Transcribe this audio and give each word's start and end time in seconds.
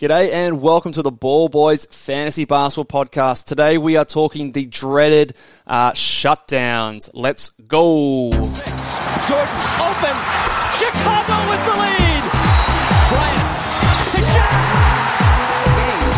G'day 0.00 0.32
and 0.32 0.62
welcome 0.62 0.92
to 0.92 1.02
the 1.02 1.10
Ball 1.12 1.50
Boys 1.50 1.84
Fantasy 1.84 2.46
Basketball 2.46 3.04
Podcast. 3.04 3.44
Today 3.44 3.76
we 3.76 3.98
are 3.98 4.06
talking 4.06 4.52
the 4.52 4.64
dreaded 4.64 5.34
uh, 5.66 5.92
shutdowns. 5.92 7.10
Let's 7.12 7.50
go. 7.68 8.30
Jordan 8.32 8.48
open. 9.76 10.16
Chicago 10.80 11.36
with 11.52 11.62
the 11.68 11.76
lead. 11.76 12.22
Bryant 13.12 13.44
to 14.16 14.20
Shaq. 14.24 15.04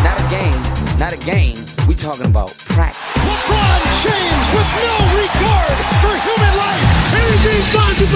Not 0.07 0.15
a 0.15 0.27
game, 0.31 0.61
not 0.97 1.11
a 1.11 1.17
game. 1.25 1.59
We 1.85 1.95
talking 1.95 2.27
about 2.27 2.55
practice. 2.71 3.03
LeBron 3.19 3.83
James 3.99 4.47
with 4.55 4.71
no 4.79 4.95
regard 5.11 5.75
for 5.99 6.15
human 6.23 6.55
life. 6.55 6.87
Anything's 7.19 7.67
possible. 7.75 8.12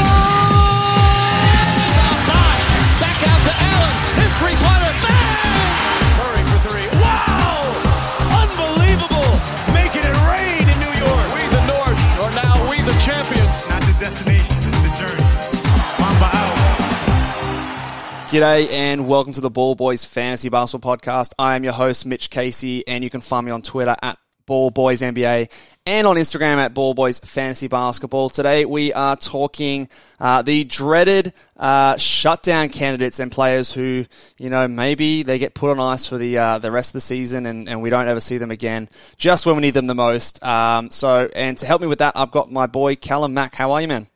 G'day 18.27 18.69
and 18.71 19.07
welcome 19.07 19.31
to 19.31 19.39
the 19.39 19.49
Ball 19.49 19.73
Boys 19.73 20.03
Fantasy 20.03 20.49
Basketball 20.49 20.97
Podcast. 20.97 21.31
I 21.39 21.55
am 21.55 21.63
your 21.63 21.71
host, 21.71 22.05
Mitch 22.05 22.29
Casey, 22.29 22.85
and 22.85 23.01
you 23.01 23.09
can 23.09 23.21
find 23.21 23.45
me 23.45 23.53
on 23.53 23.61
Twitter 23.61 23.95
at 24.01 24.17
Ball 24.45 24.69
Boys 24.69 25.01
NBA 25.01 25.49
and 25.85 26.05
on 26.05 26.17
Instagram 26.17 26.57
at 26.57 26.73
Ball 26.73 26.93
Boys 26.93 27.19
Fantasy 27.19 27.69
Basketball. 27.69 28.29
Today 28.29 28.65
we 28.65 28.91
are 28.91 29.15
talking 29.15 29.87
uh, 30.19 30.41
the 30.41 30.65
dreaded 30.65 31.31
uh, 31.55 31.95
shutdown 31.95 32.67
candidates 32.67 33.21
and 33.21 33.31
players 33.31 33.73
who, 33.73 34.03
you 34.37 34.49
know, 34.49 34.67
maybe 34.67 35.23
they 35.23 35.39
get 35.39 35.53
put 35.53 35.71
on 35.71 35.79
ice 35.79 36.05
for 36.05 36.17
the 36.17 36.37
uh, 36.37 36.59
the 36.59 36.69
rest 36.69 36.89
of 36.89 36.93
the 36.93 37.01
season 37.01 37.45
and, 37.45 37.69
and 37.69 37.81
we 37.81 37.89
don't 37.89 38.09
ever 38.09 38.19
see 38.19 38.37
them 38.37 38.51
again, 38.51 38.89
just 39.15 39.45
when 39.45 39.55
we 39.55 39.61
need 39.61 39.73
them 39.73 39.87
the 39.87 39.95
most. 39.95 40.43
Um, 40.43 40.91
so, 40.91 41.29
and 41.33 41.57
to 41.59 41.65
help 41.65 41.79
me 41.79 41.87
with 41.87 41.99
that, 41.99 42.11
I've 42.17 42.31
got 42.31 42.51
my 42.51 42.67
boy 42.67 42.97
Callum 42.97 43.33
Mack. 43.33 43.55
How 43.55 43.71
are 43.71 43.81
you, 43.81 43.87
man? 43.87 44.07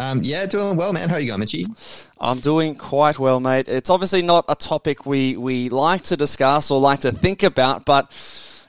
Um, 0.00 0.22
yeah, 0.22 0.46
doing 0.46 0.76
well, 0.76 0.94
man. 0.94 1.10
How 1.10 1.18
you 1.18 1.26
going, 1.26 1.40
Mitchy? 1.40 1.66
I'm 2.18 2.40
doing 2.40 2.74
quite 2.74 3.18
well, 3.18 3.38
mate. 3.38 3.68
It's 3.68 3.90
obviously 3.90 4.22
not 4.22 4.46
a 4.48 4.54
topic 4.54 5.04
we, 5.04 5.36
we 5.36 5.68
like 5.68 6.04
to 6.04 6.16
discuss 6.16 6.70
or 6.70 6.80
like 6.80 7.00
to 7.00 7.12
think 7.12 7.42
about, 7.42 7.84
but 7.84 8.06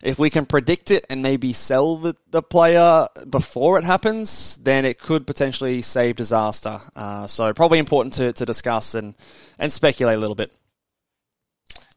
if 0.03 0.19
we 0.19 0.29
can 0.29 0.45
predict 0.45 0.91
it 0.91 1.05
and 1.09 1.21
maybe 1.21 1.53
sell 1.53 1.95
the, 1.95 2.17
the 2.31 2.41
player 2.41 3.07
before 3.29 3.77
it 3.77 3.85
happens, 3.85 4.57
then 4.57 4.83
it 4.83 4.99
could 4.99 5.25
potentially 5.25 5.81
save 5.81 6.17
disaster. 6.17 6.81
Uh, 6.97 7.27
so 7.27 7.53
probably 7.53 7.79
important 7.79 8.13
to, 8.15 8.33
to 8.33 8.45
discuss 8.45 8.93
and, 8.93 9.15
and 9.57 9.71
speculate 9.71 10.17
a 10.17 10.19
little 10.19 10.35
bit. 10.35 10.51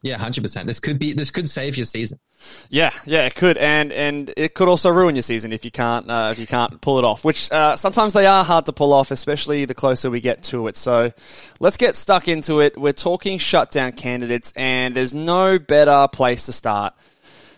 Yeah, 0.05 0.19
hundred 0.19 0.43
percent. 0.43 0.67
This 0.67 0.79
could 0.79 0.99
be 0.99 1.13
this 1.13 1.31
could 1.31 1.49
save 1.49 1.75
your 1.75 1.87
season. 1.87 2.19
Yeah, 2.69 2.91
yeah, 3.07 3.25
it 3.25 3.33
could, 3.33 3.57
and 3.57 3.91
and 3.91 4.31
it 4.37 4.53
could 4.53 4.67
also 4.67 4.91
ruin 4.91 5.15
your 5.15 5.23
season 5.23 5.51
if 5.51 5.65
you 5.65 5.71
can't 5.71 6.07
uh, 6.07 6.29
if 6.31 6.37
you 6.37 6.45
can't 6.45 6.79
pull 6.79 6.99
it 6.99 7.03
off. 7.03 7.25
Which 7.25 7.51
uh, 7.51 7.75
sometimes 7.75 8.13
they 8.13 8.27
are 8.27 8.43
hard 8.43 8.67
to 8.67 8.71
pull 8.71 8.93
off, 8.93 9.09
especially 9.09 9.65
the 9.65 9.73
closer 9.73 10.11
we 10.11 10.21
get 10.21 10.43
to 10.43 10.67
it. 10.67 10.77
So 10.77 11.11
let's 11.59 11.77
get 11.77 11.95
stuck 11.95 12.27
into 12.27 12.59
it. 12.59 12.77
We're 12.77 12.93
talking 12.93 13.39
shutdown 13.39 13.93
candidates, 13.93 14.53
and 14.55 14.93
there's 14.93 15.15
no 15.15 15.57
better 15.57 16.07
place 16.07 16.45
to 16.45 16.53
start 16.53 16.93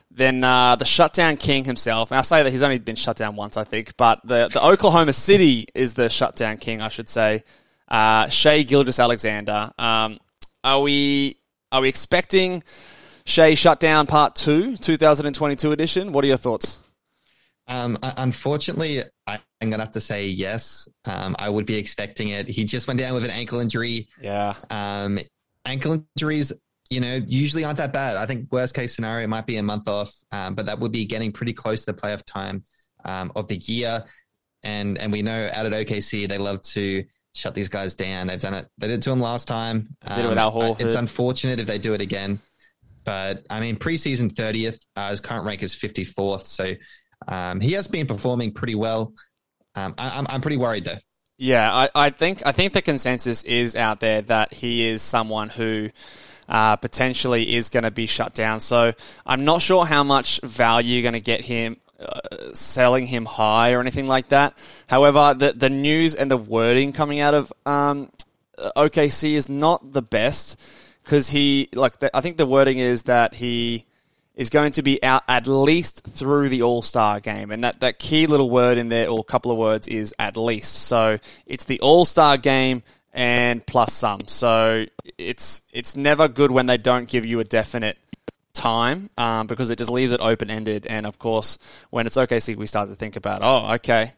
than 0.09 0.41
uh, 0.41 0.77
the 0.77 0.85
shutdown 0.85 1.35
king 1.35 1.65
himself. 1.65 2.11
And 2.11 2.17
I 2.17 2.21
say 2.21 2.43
that 2.43 2.49
he's 2.49 2.63
only 2.63 2.79
been 2.79 2.95
shut 2.95 3.17
down 3.17 3.35
once, 3.35 3.57
I 3.57 3.65
think, 3.65 3.97
but 3.97 4.21
the 4.23 4.47
the 4.47 4.65
Oklahoma 4.65 5.11
City 5.11 5.67
is 5.75 5.95
the 5.95 6.09
shutdown 6.09 6.55
king, 6.55 6.79
I 6.79 6.87
should 6.87 7.09
say. 7.09 7.43
Uh, 7.89 8.29
Shai 8.29 8.63
Gilgeous-Alexander. 8.63 9.71
Um, 9.77 10.19
are 10.63 10.79
we 10.79 11.35
are 11.71 11.81
we 11.81 11.89
expecting 11.89 12.63
Shai 13.25 13.53
Shutdown 13.53 14.07
Part 14.07 14.35
2, 14.35 14.77
2022 14.77 15.71
edition? 15.71 16.11
What 16.11 16.23
are 16.23 16.27
your 16.27 16.37
thoughts? 16.37 16.81
Um, 17.67 17.97
unfortunately, 18.01 19.03
I'm 19.27 19.41
gonna 19.59 19.83
have 19.83 19.91
to 19.91 20.01
say 20.01 20.27
yes. 20.27 20.87
Um, 21.05 21.35
I 21.37 21.49
would 21.49 21.65
be 21.65 21.75
expecting 21.75 22.29
it. 22.29 22.47
He 22.47 22.63
just 22.63 22.87
went 22.87 22.99
down 22.99 23.13
with 23.13 23.25
an 23.25 23.29
ankle 23.29 23.59
injury. 23.59 24.07
Yeah. 24.21 24.55
Um, 24.69 25.19
ankle 25.65 26.05
injuries, 26.15 26.53
you 26.89 27.01
know, 27.01 27.19
usually 27.27 27.65
aren't 27.65 27.79
that 27.79 27.91
bad. 27.91 28.15
I 28.15 28.25
think 28.25 28.49
worst 28.51 28.73
case 28.73 28.95
scenario 28.95 29.27
might 29.27 29.45
be 29.45 29.57
a 29.57 29.63
month 29.63 29.89
off, 29.89 30.15
um, 30.31 30.55
but 30.55 30.67
that 30.67 30.79
would 30.79 30.93
be 30.93 31.05
getting 31.05 31.33
pretty 31.33 31.51
close 31.51 31.83
to 31.83 31.91
the 31.91 32.01
playoff 32.01 32.23
time 32.23 32.63
um, 33.03 33.33
of 33.35 33.49
the 33.49 33.57
year. 33.57 34.05
And 34.63 34.97
and 34.97 35.11
we 35.11 35.21
know 35.21 35.49
out 35.53 35.65
at 35.65 35.73
OKC 35.73 36.29
they 36.29 36.37
love 36.37 36.61
to 36.61 37.03
shut 37.37 37.53
these 37.55 37.69
guys 37.69 37.93
down. 37.93 38.27
They've 38.27 38.39
done 38.39 38.53
it. 38.55 38.67
They 38.77 38.87
did 38.87 38.99
it 38.99 39.01
to 39.03 39.11
him 39.11 39.21
last 39.21 39.47
time. 39.47 39.95
did 40.15 40.25
it 40.25 40.29
with 40.29 40.37
Al 40.37 40.61
I- 40.61 40.75
It's 40.79 40.95
unfortunate 40.95 41.59
if 41.59 41.67
they 41.67 41.77
do 41.77 41.93
it 41.93 42.01
again. 42.01 42.39
But 43.03 43.45
I 43.49 43.59
mean, 43.59 43.77
preseason 43.77 44.31
30th, 44.33 44.79
uh, 44.95 45.11
his 45.11 45.21
current 45.21 45.45
rank 45.45 45.63
is 45.63 45.73
54th. 45.73 46.45
So 46.45 46.73
um, 47.27 47.61
he 47.61 47.73
has 47.73 47.87
been 47.87 48.07
performing 48.07 48.53
pretty 48.53 48.75
well. 48.75 49.13
Um, 49.75 49.93
I, 49.97 50.17
I'm, 50.17 50.25
I'm 50.29 50.41
pretty 50.41 50.57
worried 50.57 50.83
though. 50.85 50.97
Yeah, 51.37 51.71
I, 51.71 51.89
I 51.93 52.09
think 52.09 52.41
I 52.45 52.51
think 52.51 52.73
the 52.73 52.81
consensus 52.81 53.43
is 53.43 53.75
out 53.75 53.99
there 53.99 54.23
that 54.23 54.53
he 54.53 54.87
is 54.87 55.03
someone 55.03 55.49
who 55.49 55.91
uh, 56.49 56.75
potentially 56.77 57.55
is 57.55 57.69
going 57.69 57.83
to 57.83 57.91
be 57.91 58.07
shut 58.07 58.33
down. 58.33 58.59
So 58.59 58.93
I'm 59.25 59.45
not 59.45 59.61
sure 59.61 59.85
how 59.85 60.03
much 60.03 60.41
value 60.41 60.95
you're 60.95 61.03
going 61.03 61.13
to 61.13 61.19
get 61.19 61.41
him 61.41 61.77
selling 62.53 63.07
him 63.07 63.25
high 63.25 63.73
or 63.73 63.81
anything 63.81 64.07
like 64.07 64.29
that. 64.29 64.57
However, 64.87 65.33
the 65.33 65.53
the 65.53 65.69
news 65.69 66.15
and 66.15 66.29
the 66.29 66.37
wording 66.37 66.93
coming 66.93 67.19
out 67.19 67.33
of 67.33 67.51
um, 67.65 68.11
OKC 68.57 69.33
is 69.33 69.49
not 69.49 69.93
the 69.93 70.01
best 70.01 70.59
because 71.03 71.29
he 71.29 71.69
like 71.73 71.99
the, 71.99 72.15
I 72.15 72.21
think 72.21 72.37
the 72.37 72.45
wording 72.45 72.77
is 72.77 73.03
that 73.03 73.35
he 73.35 73.85
is 74.35 74.49
going 74.49 74.71
to 74.73 74.83
be 74.83 75.01
out 75.03 75.23
at 75.27 75.47
least 75.47 76.05
through 76.05 76.49
the 76.49 76.61
All 76.61 76.81
Star 76.81 77.19
game, 77.19 77.51
and 77.51 77.63
that 77.63 77.79
that 77.79 77.99
key 77.99 78.27
little 78.27 78.49
word 78.49 78.77
in 78.77 78.89
there 78.89 79.09
or 79.09 79.23
couple 79.23 79.51
of 79.51 79.57
words 79.57 79.87
is 79.87 80.13
at 80.19 80.37
least. 80.37 80.73
So 80.73 81.19
it's 81.45 81.65
the 81.65 81.79
All 81.79 82.05
Star 82.05 82.37
game 82.37 82.83
and 83.13 83.65
plus 83.65 83.93
some. 83.93 84.27
So 84.27 84.85
it's 85.17 85.63
it's 85.73 85.95
never 85.95 86.27
good 86.27 86.51
when 86.51 86.67
they 86.67 86.77
don't 86.77 87.09
give 87.09 87.25
you 87.25 87.39
a 87.39 87.43
definite 87.43 87.97
time 88.67 89.09
um, 89.17 89.47
because 89.47 89.69
it 89.69 89.77
just 89.77 89.89
leaves 89.89 90.11
it 90.11 90.19
open 90.19 90.49
ended. 90.49 90.85
And 90.85 91.05
of 91.05 91.19
course, 91.19 91.57
when 91.89 92.05
it's 92.05 92.17
OKC, 92.17 92.55
we 92.55 92.67
start 92.67 92.89
to 92.89 92.95
think 92.95 93.15
about, 93.15 93.39
oh, 93.41 93.75
okay, 93.75 94.11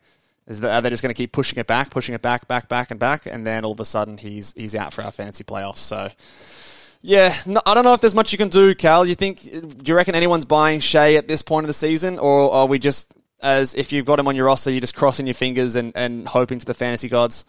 are 0.49 0.81
they 0.81 0.89
just 0.89 1.03
going 1.03 1.13
to 1.13 1.17
keep 1.17 1.31
pushing 1.31 1.59
it 1.59 1.67
back, 1.67 1.91
pushing 1.91 2.15
it 2.15 2.21
back, 2.21 2.47
back, 2.47 2.67
back, 2.67 2.89
and 2.89 2.99
back, 2.99 3.25
and 3.27 3.45
then 3.45 3.63
all 3.63 3.73
of 3.73 3.79
a 3.79 3.85
sudden 3.85 4.17
he's 4.17 4.53
he's 4.53 4.75
out 4.75 4.93
for 4.93 5.03
our 5.03 5.11
fantasy 5.11 5.43
playoffs. 5.43 5.77
So. 5.77 6.09
Yeah, 7.01 7.33
no, 7.45 7.61
I 7.65 7.75
don't 7.75 7.85
know 7.85 7.93
if 7.93 8.01
there's 8.01 8.15
much 8.15 8.33
you 8.33 8.37
can 8.37 8.49
do, 8.49 8.75
Cal. 8.75 9.05
You 9.05 9.15
think? 9.15 9.41
Do 9.41 9.83
you 9.85 9.95
reckon 9.95 10.15
anyone's 10.15 10.43
buying 10.43 10.81
Shai 10.81 11.13
at 11.13 11.29
this 11.29 11.41
point 11.41 11.63
of 11.63 11.69
the 11.69 11.73
season, 11.73 12.19
or 12.19 12.51
are 12.51 12.65
we 12.65 12.77
just 12.77 13.13
as 13.41 13.73
if 13.73 13.93
you've 13.93 14.05
got 14.05 14.19
him 14.19 14.27
on 14.27 14.35
your 14.35 14.47
roster, 14.47 14.69
you're 14.69 14.81
just 14.81 14.95
crossing 14.95 15.25
your 15.25 15.33
fingers 15.33 15.77
and, 15.77 15.93
and 15.95 16.27
hoping 16.27 16.59
to 16.59 16.65
the 16.65 16.73
fantasy 16.73 17.07
gods? 17.07 17.45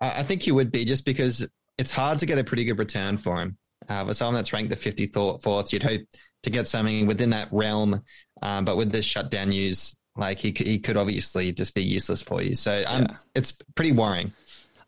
I 0.00 0.22
think 0.22 0.46
you 0.46 0.54
would 0.54 0.70
be 0.70 0.84
just 0.84 1.04
because 1.04 1.48
it's 1.76 1.90
hard 1.90 2.20
to 2.20 2.26
get 2.26 2.38
a 2.38 2.44
pretty 2.44 2.64
good 2.64 2.78
return 2.78 3.18
for 3.18 3.40
him. 3.40 3.56
Uh, 3.88 4.06
for 4.06 4.14
someone 4.14 4.34
that's 4.34 4.52
ranked 4.52 4.70
the 4.70 4.76
54th, 4.76 5.72
you'd 5.72 5.82
hope 5.82 6.02
to 6.42 6.50
get 6.50 6.68
something 6.68 7.06
within 7.06 7.30
that 7.30 7.48
realm. 7.52 8.02
Um, 8.42 8.64
but 8.64 8.76
with 8.76 8.90
this 8.90 9.04
shutdown 9.04 9.50
news, 9.50 9.96
like 10.16 10.38
he 10.40 10.52
could, 10.52 10.66
he 10.66 10.78
could 10.78 10.96
obviously 10.96 11.52
just 11.52 11.74
be 11.74 11.82
useless 11.82 12.22
for 12.22 12.42
you. 12.42 12.54
So 12.54 12.82
um, 12.86 13.02
Yeah. 13.02 13.16
it's 13.34 13.52
pretty 13.74 13.92
worrying. 13.92 14.32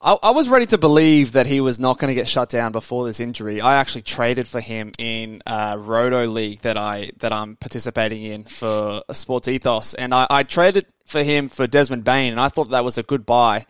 I, 0.02 0.18
I 0.22 0.30
was 0.32 0.50
ready 0.50 0.66
to 0.66 0.76
believe 0.76 1.32
that 1.32 1.46
he 1.46 1.62
was 1.62 1.80
not 1.80 1.98
going 1.98 2.10
to 2.10 2.14
get 2.14 2.28
shut 2.28 2.50
down 2.50 2.72
before 2.72 3.06
this 3.06 3.20
injury. 3.20 3.62
I 3.62 3.76
actually 3.76 4.02
traded 4.02 4.46
for 4.46 4.60
him 4.60 4.92
in 4.98 5.40
a 5.46 5.78
Roto 5.78 6.26
League 6.26 6.60
that 6.60 6.76
I 6.76 7.12
that 7.20 7.32
I'm 7.32 7.56
participating 7.56 8.22
in 8.22 8.44
for 8.44 9.02
Sports 9.12 9.48
Ethos, 9.48 9.94
and 9.94 10.12
I, 10.12 10.26
I 10.28 10.42
traded 10.42 10.86
for 11.06 11.22
him 11.22 11.48
for 11.48 11.66
Desmond 11.66 12.04
Bane, 12.04 12.32
and 12.32 12.40
I 12.40 12.48
thought 12.50 12.68
that 12.70 12.84
was 12.84 12.98
a 12.98 13.02
good 13.02 13.24
buy. 13.24 13.64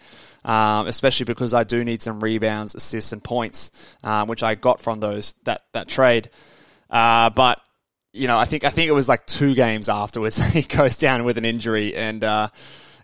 Um, 0.45 0.87
especially 0.87 1.25
because 1.25 1.55
I 1.55 1.65
do 1.65 1.85
need 1.85 2.03
some 2.03 2.21
rebounds, 2.21 2.75
assists, 2.75 3.13
and 3.13 3.25
points, 3.25 3.71
um, 4.05 4.29
which 4.29 4.43
I 4.43 4.55
got 4.55 4.81
from 4.81 5.01
those 5.01 5.33
that 5.45 5.63
that 5.73 5.89
trade. 5.89 6.29
Uh, 6.91 7.31
but 7.31 7.61
you 8.13 8.29
know, 8.29 8.39
I 8.39 8.45
think 8.45 8.65
I 8.65 8.71
think 8.71 8.89
it 8.89 8.93
was 8.93 9.09
like 9.09 9.27
two 9.27 9.55
games 9.55 9.89
afterwards 9.89 10.37
he 10.53 10.63
goes 10.63 10.97
down 10.97 11.25
with 11.25 11.39
an 11.39 11.45
injury, 11.45 11.95
and 11.95 12.23
uh, 12.23 12.49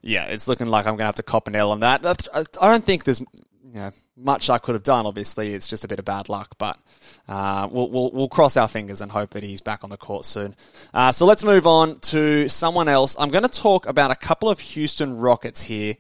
yeah, 0.03 0.27
it's 0.27 0.49
looking 0.49 0.69
like 0.69 0.87
I'm 0.87 0.97
to 0.99 1.05
have 1.05 1.17
to 1.17 1.23
cop 1.23 1.49
an 1.49 1.57
L 1.57 1.73
on 1.73 1.81
that. 1.81 2.07
I 2.07 2.45
don't 2.69 2.85
think 2.85 3.05
there's 3.05 3.21
you 3.21 3.75
know 3.75 3.91
much 4.17 4.49
I 4.51 4.59
could 4.59 4.75
have 4.75 4.85
done. 4.85 5.07
Obviously, 5.07 5.49
it's 5.49 5.67
just 5.67 5.85
a 5.85 5.89
bit 5.89 5.99
of 5.99 6.05
bad 6.05 6.29
luck, 6.29 6.55
but 6.59 6.79
uh, 7.29 7.69
we'll, 7.71 7.91
we'll 7.91 8.11
we'll 8.13 8.29
cross 8.29 8.57
our 8.57 8.69
fingers 8.69 9.01
and 9.01 9.11
hope 9.11 9.31
that 9.31 9.43
he's 9.43 9.61
back 9.61 9.83
on 9.83 9.91
the 9.91 9.97
court 9.97 10.25
soon. 10.25 10.55
Uh, 10.95 11.11
so 11.13 11.27
let's 11.27 11.45
move 11.45 11.67
on 11.67 11.99
to 12.01 12.49
someone 12.49 12.89
else. 12.89 13.17
I'm 13.19 13.31
going 13.31 13.43
to 13.43 13.49
talk 13.49 13.87
about 13.87 14.11
a 14.11 14.17
couple 14.17 14.49
of 14.49 14.61
Houston 14.61 15.17
Rockets 15.17 15.63
here. 15.63 15.95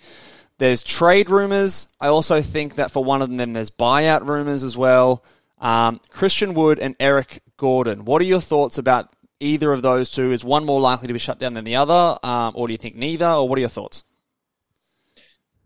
There's 0.61 0.83
trade 0.83 1.31
rumors. 1.31 1.89
I 2.03 2.09
also 2.09 2.43
think 2.43 2.75
that 2.75 2.91
for 2.91 3.03
one 3.03 3.23
of 3.23 3.35
them, 3.35 3.55
there's 3.55 3.71
buyout 3.71 4.29
rumors 4.29 4.62
as 4.62 4.77
well. 4.77 5.25
Um, 5.59 6.03
Christian 6.11 6.53
Wood 6.53 6.79
and 6.79 6.95
Eric 7.01 7.43
Gordon. 7.57 8.05
What 8.05 8.21
are 8.21 8.27
your 8.27 8.43
thoughts 8.43 8.77
about 8.77 9.09
either 9.41 9.73
of 9.73 9.81
those 9.81 10.11
two? 10.11 10.33
Is 10.33 10.45
one 10.45 10.67
more 10.67 10.79
likely 10.79 11.07
to 11.07 11.15
be 11.15 11.19
shut 11.19 11.39
down 11.39 11.55
than 11.55 11.65
the 11.65 11.77
other, 11.77 12.19
um, 12.23 12.53
or 12.55 12.67
do 12.67 12.75
you 12.75 12.77
think 12.77 12.95
neither? 12.95 13.25
Or 13.25 13.49
what 13.49 13.57
are 13.57 13.61
your 13.61 13.71
thoughts? 13.71 14.05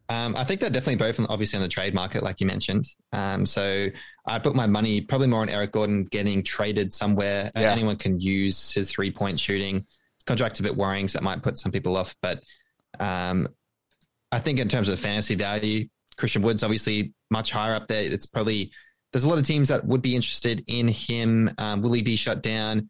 Um, 0.08 0.36
I 0.36 0.44
think 0.44 0.60
they're 0.60 0.70
definitely 0.70 1.04
both 1.04 1.18
on, 1.18 1.26
obviously 1.26 1.56
on 1.56 1.64
the 1.64 1.68
trade 1.68 1.92
market, 1.92 2.22
like 2.22 2.40
you 2.40 2.46
mentioned. 2.46 2.86
Um, 3.12 3.46
so 3.46 3.88
I 4.28 4.38
put 4.38 4.54
my 4.54 4.68
money 4.68 5.00
probably 5.00 5.26
more 5.26 5.40
on 5.40 5.48
Eric 5.48 5.72
Gordon 5.72 6.04
getting 6.04 6.44
traded 6.44 6.94
somewhere. 6.94 7.50
Yeah. 7.56 7.72
Anyone 7.72 7.96
can 7.96 8.20
use 8.20 8.70
his 8.70 8.92
three 8.92 9.10
point 9.10 9.40
shooting. 9.40 9.86
Contract's 10.24 10.60
a 10.60 10.62
bit 10.62 10.76
worrying, 10.76 11.08
so 11.08 11.18
that 11.18 11.24
might 11.24 11.42
put 11.42 11.58
some 11.58 11.72
people 11.72 11.96
off. 11.96 12.14
But 12.22 12.44
um, 13.00 13.48
I 14.34 14.38
think 14.40 14.58
in 14.58 14.68
terms 14.68 14.88
of 14.88 14.98
fantasy 14.98 15.34
value, 15.34 15.86
Christian 16.16 16.42
Wood's 16.42 16.62
obviously 16.62 17.12
much 17.30 17.50
higher 17.50 17.74
up 17.74 17.88
there. 17.88 18.02
It's 18.02 18.26
probably 18.26 18.72
there's 19.12 19.24
a 19.24 19.28
lot 19.28 19.38
of 19.38 19.44
teams 19.44 19.68
that 19.68 19.84
would 19.86 20.02
be 20.02 20.14
interested 20.16 20.64
in 20.66 20.88
him. 20.88 21.50
Um, 21.58 21.82
will 21.82 21.92
he 21.92 22.02
be 22.02 22.16
shut 22.16 22.42
down? 22.42 22.88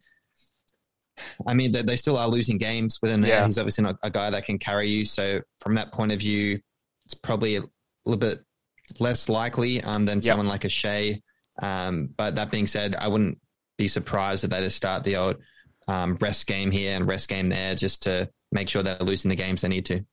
I 1.47 1.53
mean, 1.53 1.71
they, 1.71 1.81
they 1.83 1.95
still 1.95 2.17
are 2.17 2.27
losing 2.27 2.57
games 2.57 2.99
within 3.01 3.21
there. 3.21 3.31
Yeah. 3.31 3.45
He's 3.45 3.59
obviously 3.59 3.83
not 3.83 3.97
a 4.03 4.09
guy 4.09 4.29
that 4.31 4.45
can 4.45 4.57
carry 4.57 4.89
you. 4.89 5.05
So 5.05 5.39
from 5.59 5.75
that 5.75 5.93
point 5.93 6.11
of 6.11 6.19
view, 6.19 6.59
it's 7.05 7.13
probably 7.13 7.57
a 7.57 7.63
little 8.05 8.19
bit 8.19 8.39
less 8.99 9.29
likely 9.29 9.81
um, 9.81 10.05
than 10.05 10.17
Yep. 10.17 10.25
someone 10.25 10.47
like 10.47 10.65
a 10.65 10.69
Shai. 10.69 11.21
Um, 11.61 12.09
but 12.17 12.35
that 12.35 12.51
being 12.51 12.67
said, 12.67 12.95
I 12.95 13.07
wouldn't 13.07 13.39
be 13.77 13.87
surprised 13.87 14.43
if 14.43 14.49
they 14.49 14.59
just 14.61 14.77
start 14.77 15.03
the 15.03 15.15
old 15.17 15.37
um, 15.87 16.17
rest 16.19 16.47
game 16.47 16.71
here 16.71 16.95
and 16.95 17.07
rest 17.07 17.29
game 17.29 17.49
there 17.49 17.75
just 17.75 18.03
to 18.03 18.29
make 18.51 18.67
sure 18.67 18.83
they're 18.83 18.97
losing 18.99 19.29
the 19.29 19.35
games 19.35 19.61
they 19.61 19.67
need 19.67 19.85
to. 19.85 20.03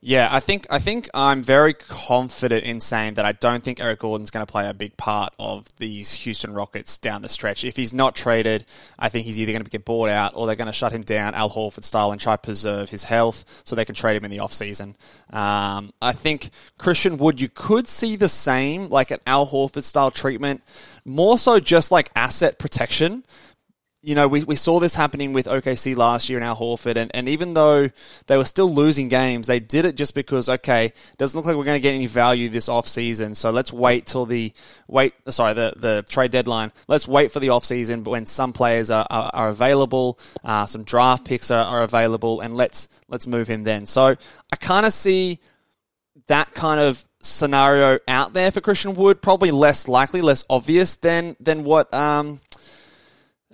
Yeah, 0.00 0.28
I 0.30 0.40
think 0.40 0.66
I 0.68 0.80
think 0.80 1.08
I'm 1.14 1.42
very 1.42 1.74
confident 1.74 2.64
in 2.64 2.80
saying 2.80 3.14
that 3.14 3.24
I 3.24 3.32
don't 3.32 3.62
think 3.62 3.78
Eric 3.78 4.00
Gordon's 4.00 4.30
going 4.30 4.44
to 4.44 4.50
play 4.50 4.68
a 4.68 4.74
big 4.74 4.96
part 4.96 5.32
of 5.38 5.66
these 5.76 6.12
Houston 6.12 6.52
Rockets 6.52 6.98
down 6.98 7.22
the 7.22 7.28
stretch. 7.28 7.62
If 7.64 7.76
he's 7.76 7.92
not 7.92 8.16
traded, 8.16 8.64
I 8.98 9.08
think 9.08 9.26
he's 9.26 9.38
either 9.38 9.52
going 9.52 9.62
to 9.62 9.70
get 9.70 9.84
bought 9.84 10.08
out 10.08 10.32
or 10.34 10.46
they're 10.46 10.56
going 10.56 10.66
to 10.66 10.72
shut 10.72 10.92
him 10.92 11.02
down 11.02 11.34
Al 11.34 11.50
Horford 11.50 11.84
style 11.84 12.10
and 12.10 12.20
try 12.20 12.34
to 12.34 12.42
preserve 12.42 12.90
his 12.90 13.04
health 13.04 13.44
so 13.64 13.76
they 13.76 13.84
can 13.84 13.94
trade 13.94 14.16
him 14.16 14.24
in 14.24 14.30
the 14.30 14.38
offseason. 14.38 14.94
Um, 15.32 15.92
I 16.02 16.12
think 16.12 16.50
Christian 16.78 17.16
Wood, 17.16 17.40
you 17.40 17.48
could 17.48 17.86
see 17.86 18.16
the 18.16 18.28
same, 18.28 18.88
like 18.88 19.12
an 19.12 19.20
Al 19.24 19.46
Horford 19.46 19.84
style 19.84 20.10
treatment, 20.10 20.62
more 21.04 21.38
so 21.38 21.60
just 21.60 21.92
like 21.92 22.10
asset 22.16 22.58
protection 22.58 23.24
you 24.04 24.16
know, 24.16 24.26
we, 24.26 24.42
we 24.42 24.56
saw 24.56 24.80
this 24.80 24.96
happening 24.96 25.32
with 25.32 25.46
OKC 25.46 25.96
last 25.96 26.28
year 26.28 26.36
in 26.36 26.42
Al 26.42 26.56
Horford, 26.56 26.96
and, 26.96 27.08
and 27.14 27.28
even 27.28 27.54
though 27.54 27.88
they 28.26 28.36
were 28.36 28.44
still 28.44 28.72
losing 28.72 29.06
games, 29.06 29.46
they 29.46 29.60
did 29.60 29.84
it 29.84 29.94
just 29.94 30.12
because, 30.12 30.48
okay, 30.48 30.92
doesn't 31.18 31.38
look 31.38 31.46
like 31.46 31.54
we're 31.56 31.64
going 31.64 31.76
to 31.76 31.82
get 31.82 31.94
any 31.94 32.06
value 32.06 32.48
this 32.48 32.68
off 32.68 32.88
season, 32.88 33.36
so 33.36 33.52
let's 33.52 33.72
wait 33.72 34.06
till 34.06 34.26
the 34.26 34.52
wait, 34.88 35.14
sorry, 35.28 35.54
the, 35.54 35.72
the 35.76 36.04
trade 36.08 36.32
deadline. 36.32 36.72
Let's 36.88 37.06
wait 37.06 37.30
for 37.30 37.38
the 37.38 37.50
off 37.50 37.64
season 37.64 38.02
when 38.02 38.26
some 38.26 38.52
players 38.52 38.90
are, 38.90 39.06
are, 39.08 39.30
are 39.32 39.48
available, 39.50 40.18
uh, 40.42 40.66
some 40.66 40.82
draft 40.82 41.24
picks 41.24 41.52
are, 41.52 41.64
are 41.64 41.82
available, 41.82 42.40
and 42.40 42.56
let's 42.56 42.88
let's 43.06 43.28
move 43.28 43.46
him 43.46 43.62
then. 43.62 43.86
So 43.86 44.16
I 44.52 44.56
kind 44.56 44.84
of 44.84 44.92
see 44.92 45.38
that 46.26 46.54
kind 46.54 46.80
of 46.80 47.04
scenario 47.20 48.00
out 48.08 48.32
there 48.32 48.50
for 48.50 48.60
Christian 48.60 48.94
Wood, 48.96 49.22
probably 49.22 49.52
less 49.52 49.86
likely, 49.86 50.22
less 50.22 50.44
obvious 50.50 50.96
than 50.96 51.36
than 51.38 51.62
what 51.62 51.92
um, 51.94 52.40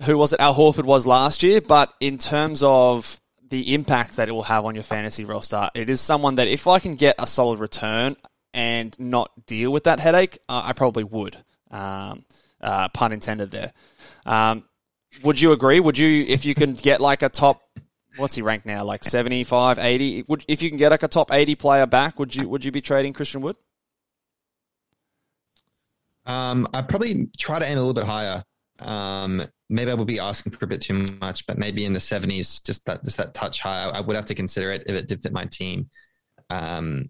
who 0.03 0.17
was 0.17 0.33
it 0.33 0.39
Al 0.39 0.55
Horford 0.55 0.85
was 0.85 1.05
last 1.05 1.43
year, 1.43 1.61
but 1.61 1.93
in 1.99 2.17
terms 2.17 2.63
of 2.63 3.19
the 3.49 3.73
impact 3.73 4.15
that 4.15 4.29
it 4.29 4.31
will 4.31 4.43
have 4.43 4.65
on 4.65 4.75
your 4.75 4.83
fantasy 4.83 5.25
roster, 5.25 5.69
it 5.73 5.89
is 5.89 5.99
someone 5.99 6.35
that 6.35 6.47
if 6.47 6.67
I 6.67 6.79
can 6.79 6.95
get 6.95 7.15
a 7.19 7.27
solid 7.27 7.59
return 7.59 8.15
and 8.53 8.97
not 8.99 9.31
deal 9.45 9.71
with 9.71 9.83
that 9.83 9.99
headache, 9.99 10.37
uh, 10.47 10.63
I 10.65 10.73
probably 10.73 11.03
would. 11.03 11.37
Um, 11.71 12.23
uh, 12.61 12.89
pun 12.89 13.11
intended 13.11 13.51
there. 13.51 13.73
Um, 14.25 14.63
would 15.23 15.39
you 15.39 15.51
agree? 15.51 15.79
Would 15.79 15.97
you, 15.97 16.25
if 16.27 16.45
you 16.45 16.53
can 16.53 16.73
get 16.73 17.01
like 17.01 17.21
a 17.21 17.29
top, 17.29 17.61
what's 18.17 18.35
he 18.35 18.41
ranked 18.41 18.65
now? 18.65 18.83
Like 18.83 19.03
75, 19.03 19.79
80? 19.79 20.25
Would, 20.27 20.45
if 20.47 20.61
you 20.61 20.69
can 20.69 20.77
get 20.77 20.91
like 20.91 21.03
a 21.03 21.07
top 21.07 21.31
80 21.31 21.55
player 21.55 21.85
back, 21.85 22.19
would 22.19 22.35
you, 22.35 22.47
would 22.47 22.63
you 22.63 22.71
be 22.71 22.81
trading 22.81 23.13
Christian 23.13 23.41
Wood? 23.41 23.55
Um, 26.25 26.67
I'd 26.73 26.87
probably 26.87 27.29
try 27.37 27.59
to 27.59 27.65
aim 27.65 27.77
a 27.77 27.81
little 27.81 27.93
bit 27.93 28.03
higher. 28.03 28.43
Um, 28.79 29.41
maybe 29.69 29.91
I 29.91 29.93
would 29.93 30.07
be 30.07 30.19
asking 30.19 30.53
for 30.53 30.65
a 30.65 30.67
bit 30.67 30.81
too 30.81 31.05
much, 31.19 31.45
but 31.45 31.57
maybe 31.57 31.85
in 31.85 31.93
the 31.93 31.99
seventies, 31.99 32.59
just 32.61 32.85
that 32.85 33.03
just 33.03 33.17
that 33.17 33.33
touch 33.33 33.61
higher. 33.61 33.91
I 33.93 34.01
would 34.01 34.15
have 34.15 34.25
to 34.25 34.35
consider 34.35 34.71
it 34.71 34.83
if 34.87 34.95
it 34.95 35.07
did 35.07 35.21
fit 35.21 35.33
my 35.33 35.45
team. 35.45 35.89
Um, 36.49 37.09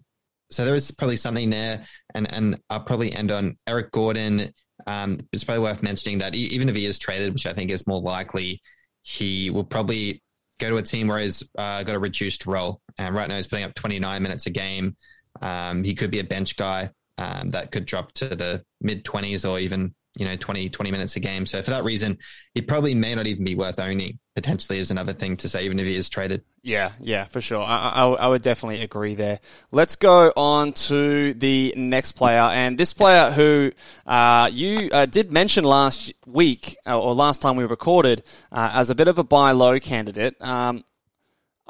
so 0.50 0.64
there 0.64 0.74
is 0.74 0.90
probably 0.90 1.16
something 1.16 1.50
there, 1.50 1.84
and 2.14 2.32
and 2.32 2.60
I'll 2.68 2.80
probably 2.80 3.12
end 3.12 3.30
on 3.30 3.56
Eric 3.66 3.92
Gordon. 3.92 4.52
Um, 4.86 5.18
it's 5.32 5.44
probably 5.44 5.62
worth 5.62 5.82
mentioning 5.82 6.18
that 6.18 6.34
even 6.34 6.68
if 6.68 6.74
he 6.74 6.86
is 6.86 6.98
traded, 6.98 7.32
which 7.32 7.46
I 7.46 7.52
think 7.52 7.70
is 7.70 7.86
more 7.86 8.00
likely, 8.00 8.62
he 9.02 9.50
will 9.50 9.64
probably 9.64 10.22
go 10.58 10.70
to 10.70 10.76
a 10.76 10.82
team 10.82 11.08
where 11.08 11.18
he's 11.18 11.42
uh, 11.58 11.82
got 11.82 11.96
a 11.96 11.98
reduced 11.98 12.46
role. 12.46 12.80
And 12.98 13.14
right 13.14 13.28
now 13.28 13.36
he's 13.36 13.46
putting 13.46 13.64
up 13.64 13.74
29 13.74 14.22
minutes 14.22 14.46
a 14.46 14.50
game. 14.50 14.96
Um, 15.42 15.82
he 15.82 15.94
could 15.94 16.10
be 16.10 16.20
a 16.20 16.24
bench 16.24 16.56
guy 16.56 16.90
um, 17.18 17.50
that 17.50 17.72
could 17.72 17.86
drop 17.86 18.12
to 18.12 18.28
the 18.28 18.64
mid 18.80 19.04
20s 19.04 19.48
or 19.48 19.58
even 19.58 19.94
you 20.16 20.24
know 20.24 20.36
20 20.36 20.68
20 20.68 20.90
minutes 20.90 21.16
a 21.16 21.20
game. 21.20 21.46
So 21.46 21.62
for 21.62 21.70
that 21.70 21.84
reason, 21.84 22.18
he 22.54 22.62
probably 22.62 22.94
may 22.94 23.14
not 23.14 23.26
even 23.26 23.44
be 23.44 23.54
worth 23.54 23.78
owning. 23.78 24.18
Potentially 24.34 24.78
is 24.78 24.90
another 24.90 25.12
thing 25.12 25.36
to 25.38 25.48
say, 25.48 25.64
even 25.64 25.78
if 25.78 25.86
he 25.86 25.94
is 25.94 26.08
traded. 26.08 26.42
Yeah, 26.62 26.92
yeah, 27.00 27.24
for 27.24 27.40
sure. 27.40 27.62
I, 27.62 27.90
I, 27.94 28.06
I 28.06 28.26
would 28.26 28.42
definitely 28.42 28.82
agree 28.82 29.14
there. 29.14 29.40
Let's 29.70 29.96
go 29.96 30.32
on 30.36 30.72
to 30.72 31.34
the 31.34 31.74
next 31.76 32.12
player, 32.12 32.40
and 32.40 32.76
this 32.76 32.92
player 32.92 33.30
who 33.30 33.72
uh, 34.06 34.50
you 34.52 34.90
uh, 34.92 35.06
did 35.06 35.32
mention 35.32 35.64
last 35.64 36.12
week 36.26 36.76
uh, 36.86 36.98
or 36.98 37.14
last 37.14 37.42
time 37.42 37.56
we 37.56 37.64
recorded 37.64 38.22
uh, 38.50 38.70
as 38.74 38.90
a 38.90 38.94
bit 38.94 39.08
of 39.08 39.18
a 39.18 39.24
buy 39.24 39.52
low 39.52 39.78
candidate. 39.78 40.40
Um, 40.40 40.84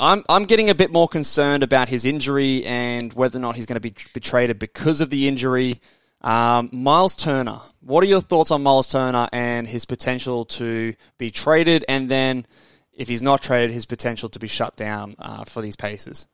I'm 0.01 0.25
I'm 0.31 0.45
getting 0.45 0.71
a 0.71 0.75
bit 0.75 0.91
more 0.91 1.09
concerned 1.09 1.63
about 1.63 1.91
his 1.91 2.07
injury 2.07 2.65
and 2.65 3.13
whether 3.13 3.39
or 3.39 3.43
not 3.43 3.57
he's 3.57 3.67
going 3.67 3.75
to 3.75 3.81
be, 3.81 3.95
be 4.15 4.21
traded 4.21 4.59
because 4.59 5.03
of 5.03 5.11
the 5.11 5.29
injury. 5.29 5.81
Um, 6.23 6.69
Miles 6.73 7.17
Turner. 7.17 7.61
What 7.81 8.05
are 8.05 8.07
your 8.07 8.21
thoughts 8.21 8.51
on 8.51 8.63
Miles 8.63 8.89
Turner 8.89 9.29
and 9.33 9.67
his 9.67 9.87
potential 9.87 10.45
to 10.47 10.95
be 11.19 11.31
traded, 11.31 11.85
and 11.89 12.09
then 12.09 12.47
if 12.93 13.09
he's 13.09 13.23
not 13.23 13.43
traded, 13.43 13.71
his 13.71 13.87
potential 13.87 14.29
to 14.31 14.39
be 14.39 14.47
shut 14.49 14.77
down 14.77 15.17
uh, 15.19 15.45
for 15.45 15.63
these 15.63 15.77
Pacers? 15.77 16.29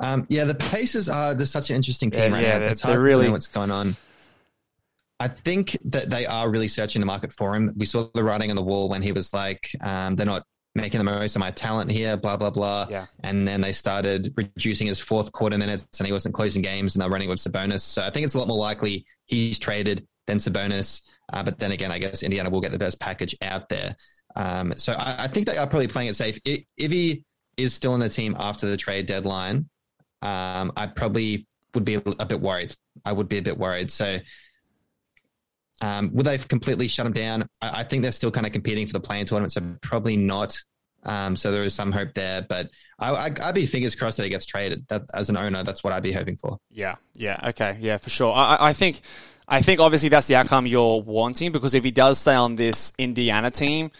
Um, 0.00 0.26
yeah, 0.28 0.44
the 0.44 0.54
Pacers 0.54 1.08
are 1.08 1.34
they're 1.34 1.46
such 1.46 1.70
an 1.70 1.76
interesting 1.76 2.10
team 2.10 2.20
Yeah, 2.20 2.28
right 2.30 2.42
yeah, 2.42 2.52
now. 2.54 2.58
they're- 2.60 2.68
It's 2.70 2.80
hard 2.80 2.92
they're 2.92 2.98
to 3.00 3.04
really- 3.04 3.26
know 3.26 3.32
what's 3.32 3.46
going 3.48 3.70
on. 3.70 3.96
I 5.20 5.28
think 5.28 5.78
that 5.84 6.10
they 6.10 6.26
are 6.26 6.50
really 6.50 6.66
searching 6.68 7.00
the 7.00 7.06
market 7.06 7.32
for 7.32 7.54
him. 7.54 7.72
We 7.76 7.86
saw 7.86 8.08
the 8.14 8.24
writing 8.24 8.50
on 8.50 8.56
the 8.56 8.62
wall 8.64 8.88
when 8.88 9.00
he 9.00 9.12
was 9.12 9.32
like, 9.32 9.70
um, 9.80 10.16
"They're 10.16 10.26
not 10.26 10.44
making 10.74 10.98
the 10.98 11.04
most 11.04 11.36
of 11.36 11.40
my 11.40 11.50
talent 11.50 11.90
here," 11.90 12.16
blah 12.16 12.36
blah 12.36 12.50
blah. 12.50 12.86
Yeah. 12.90 13.06
And 13.22 13.46
then 13.46 13.60
they 13.60 13.72
started 13.72 14.32
reducing 14.36 14.86
his 14.86 15.00
fourth 15.00 15.32
quarter 15.32 15.58
minutes, 15.58 15.88
and 16.00 16.06
he 16.06 16.12
wasn't 16.12 16.34
closing 16.34 16.62
games, 16.62 16.94
and 16.94 17.02
they're 17.02 17.10
running 17.10 17.28
with 17.28 17.38
Sabonis. 17.38 17.80
So 17.80 18.02
I 18.02 18.10
think 18.10 18.24
it's 18.24 18.34
a 18.34 18.38
lot 18.38 18.48
more 18.48 18.58
likely 18.58 19.06
he's 19.26 19.58
traded 19.58 20.06
than 20.26 20.38
Sabonis. 20.38 21.02
Uh, 21.32 21.42
but 21.42 21.58
then 21.58 21.72
again, 21.72 21.90
I 21.90 21.98
guess 21.98 22.22
Indiana 22.22 22.50
will 22.50 22.60
get 22.60 22.72
the 22.72 22.78
best 22.78 23.00
package 23.00 23.36
out 23.42 23.68
there. 23.68 23.94
Um, 24.36 24.74
so 24.76 24.92
I, 24.94 25.24
I 25.24 25.26
think 25.28 25.46
they 25.46 25.56
are 25.56 25.66
probably 25.66 25.88
playing 25.88 26.10
it 26.10 26.16
safe. 26.16 26.38
I 26.46 26.64
if 26.76 26.90
he 26.90 27.24
is 27.56 27.72
still 27.72 27.94
in 27.94 28.00
the 28.00 28.08
team 28.08 28.36
after 28.38 28.66
the 28.66 28.76
trade 28.76 29.06
deadline, 29.06 29.68
um, 30.22 30.72
I 30.76 30.86
probably 30.86 31.46
would 31.74 31.84
be 31.84 31.94
a 31.94 32.26
bit 32.26 32.40
worried. 32.40 32.74
I 33.04 33.12
would 33.12 33.28
be 33.28 33.38
a 33.38 33.42
bit 33.42 33.58
worried. 33.58 33.90
So, 33.90 34.18
um, 35.80 36.10
would 36.12 36.26
they 36.26 36.32
have 36.32 36.48
completely 36.48 36.88
shut 36.88 37.06
him 37.06 37.12
down? 37.12 37.48
I, 37.60 37.80
I 37.80 37.82
think 37.84 38.02
they're 38.02 38.12
still 38.12 38.30
kind 38.30 38.46
of 38.46 38.52
competing 38.52 38.86
for 38.86 38.92
the 38.92 39.00
play-in 39.00 39.26
tournament, 39.26 39.52
so 39.52 39.60
probably 39.82 40.16
not. 40.16 40.56
Um, 41.06 41.36
so 41.36 41.52
there 41.52 41.62
is 41.64 41.74
some 41.74 41.92
hope 41.92 42.14
there, 42.14 42.40
but 42.48 42.70
I, 42.98 43.30
I'd 43.42 43.54
be 43.54 43.66
fingers 43.66 43.94
crossed 43.94 44.16
that 44.16 44.24
he 44.24 44.30
gets 44.30 44.46
traded. 44.46 44.86
That 44.88 45.02
as 45.12 45.28
an 45.28 45.36
owner, 45.36 45.62
that's 45.62 45.84
what 45.84 45.92
I'd 45.92 46.02
be 46.02 46.12
hoping 46.12 46.36
for. 46.38 46.58
Yeah, 46.70 46.94
yeah, 47.14 47.38
okay, 47.50 47.76
yeah, 47.80 47.98
for 47.98 48.08
sure. 48.08 48.32
I- 48.32 48.56
I 48.60 48.72
think, 48.72 49.02
I 49.46 49.60
think 49.60 49.80
obviously 49.80 50.08
that's 50.08 50.28
the 50.28 50.36
outcome 50.36 50.66
you're 50.66 51.02
wanting 51.02 51.52
because 51.52 51.74
if 51.74 51.84
he 51.84 51.90
does 51.90 52.18
stay 52.18 52.34
on 52.34 52.56
this 52.56 52.94
Indiana 52.98 53.50
team, 53.50 53.90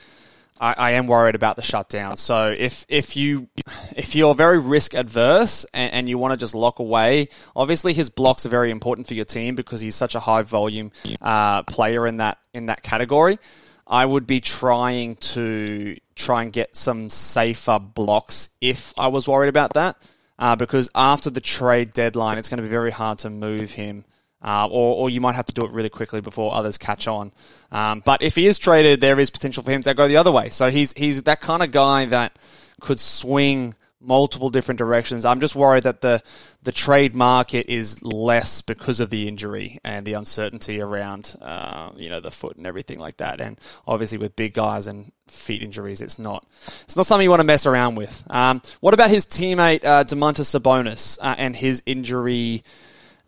I, 0.60 0.74
I 0.76 0.90
am 0.92 1.06
worried 1.06 1.34
about 1.34 1.56
the 1.56 1.62
shutdown. 1.62 2.16
So 2.16 2.54
if 2.56 2.86
if 2.88 3.16
you 3.16 3.48
if 3.96 4.14
you're 4.14 4.34
very 4.34 4.58
risk 4.58 4.94
adverse 4.94 5.66
and, 5.74 5.92
and 5.92 6.08
you 6.08 6.18
want 6.18 6.32
to 6.32 6.36
just 6.36 6.54
lock 6.54 6.78
away, 6.78 7.28
obviously 7.56 7.92
his 7.92 8.10
blocks 8.10 8.46
are 8.46 8.50
very 8.50 8.70
important 8.70 9.06
for 9.06 9.14
your 9.14 9.24
team 9.24 9.54
because 9.54 9.80
he's 9.80 9.94
such 9.94 10.14
a 10.14 10.20
high 10.20 10.42
volume 10.42 10.92
uh, 11.20 11.62
player 11.64 12.06
in 12.06 12.18
that 12.18 12.38
in 12.52 12.66
that 12.66 12.82
category. 12.82 13.38
I 13.86 14.06
would 14.06 14.26
be 14.26 14.40
trying 14.40 15.16
to 15.16 15.96
try 16.14 16.42
and 16.42 16.52
get 16.52 16.76
some 16.76 17.10
safer 17.10 17.78
blocks 17.78 18.48
if 18.60 18.94
I 18.96 19.08
was 19.08 19.28
worried 19.28 19.48
about 19.48 19.74
that, 19.74 19.96
uh, 20.38 20.56
because 20.56 20.88
after 20.94 21.28
the 21.28 21.40
trade 21.40 21.92
deadline, 21.92 22.38
it's 22.38 22.48
going 22.48 22.58
to 22.58 22.62
be 22.62 22.68
very 22.68 22.90
hard 22.92 23.18
to 23.20 23.30
move 23.30 23.72
him. 23.72 24.06
Uh, 24.44 24.66
or, 24.66 24.96
or 24.96 25.10
you 25.10 25.22
might 25.22 25.34
have 25.34 25.46
to 25.46 25.54
do 25.54 25.64
it 25.64 25.70
really 25.70 25.88
quickly 25.88 26.20
before 26.20 26.54
others 26.54 26.76
catch 26.76 27.08
on. 27.08 27.32
Um, 27.72 28.02
but 28.04 28.22
if 28.22 28.34
he 28.34 28.46
is 28.46 28.58
traded, 28.58 29.00
there 29.00 29.18
is 29.18 29.30
potential 29.30 29.62
for 29.62 29.70
him 29.70 29.82
to 29.82 29.94
go 29.94 30.06
the 30.06 30.18
other 30.18 30.30
way. 30.30 30.50
So 30.50 30.70
he's 30.70 30.92
he's 30.92 31.22
that 31.22 31.40
kind 31.40 31.62
of 31.62 31.72
guy 31.72 32.04
that 32.06 32.38
could 32.80 33.00
swing 33.00 33.74
multiple 34.04 34.50
different 34.50 34.78
directions. 34.78 35.24
I'm 35.24 35.40
just 35.40 35.56
worried 35.56 35.84
that 35.84 36.00
the 36.00 36.22
the 36.62 36.72
trade 36.72 37.14
market 37.14 37.66
is 37.68 38.02
less 38.02 38.62
because 38.62 39.00
of 39.00 39.10
the 39.10 39.28
injury 39.28 39.78
and 39.84 40.06
the 40.06 40.14
uncertainty 40.14 40.80
around 40.80 41.34
uh, 41.40 41.90
you 41.96 42.10
know 42.10 42.20
the 42.20 42.30
foot 42.30 42.56
and 42.56 42.66
everything 42.66 42.98
like 42.98 43.16
that. 43.18 43.40
And 43.40 43.58
obviously 43.86 44.18
with 44.18 44.36
big 44.36 44.54
guys 44.54 44.86
and 44.86 45.10
feet 45.26 45.62
injuries, 45.62 46.00
it's 46.00 46.18
not 46.18 46.46
it's 46.82 46.96
not 46.96 47.06
something 47.06 47.24
you 47.24 47.30
want 47.30 47.40
to 47.40 47.44
mess 47.44 47.66
around 47.66 47.96
with. 47.96 48.24
Um, 48.30 48.62
what 48.80 48.94
about 48.94 49.10
his 49.10 49.26
teammate 49.26 49.84
uh, 49.84 50.04
Domantas 50.04 50.58
Sabonis 50.58 51.18
uh, 51.20 51.34
and 51.38 51.56
his 51.56 51.82
injury? 51.86 52.62